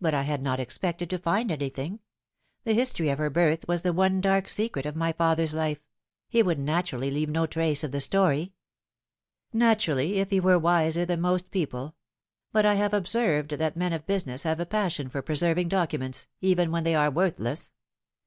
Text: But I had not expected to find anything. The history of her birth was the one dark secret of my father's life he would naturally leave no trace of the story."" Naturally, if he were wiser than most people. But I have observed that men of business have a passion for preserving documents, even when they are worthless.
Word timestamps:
But 0.00 0.14
I 0.14 0.22
had 0.22 0.42
not 0.42 0.58
expected 0.60 1.10
to 1.10 1.18
find 1.18 1.50
anything. 1.50 2.00
The 2.64 2.72
history 2.72 3.10
of 3.10 3.18
her 3.18 3.28
birth 3.28 3.68
was 3.68 3.82
the 3.82 3.92
one 3.92 4.22
dark 4.22 4.48
secret 4.48 4.86
of 4.86 4.96
my 4.96 5.12
father's 5.12 5.52
life 5.52 5.82
he 6.26 6.42
would 6.42 6.58
naturally 6.58 7.10
leave 7.10 7.28
no 7.28 7.46
trace 7.46 7.84
of 7.84 7.92
the 7.92 8.00
story."" 8.00 8.54
Naturally, 9.52 10.20
if 10.20 10.30
he 10.30 10.40
were 10.40 10.58
wiser 10.58 11.04
than 11.04 11.20
most 11.20 11.50
people. 11.50 11.96
But 12.50 12.64
I 12.64 12.76
have 12.76 12.94
observed 12.94 13.50
that 13.50 13.76
men 13.76 13.92
of 13.92 14.06
business 14.06 14.44
have 14.44 14.58
a 14.58 14.64
passion 14.64 15.10
for 15.10 15.20
preserving 15.20 15.68
documents, 15.68 16.28
even 16.40 16.70
when 16.70 16.84
they 16.84 16.94
are 16.94 17.10
worthless. 17.10 17.72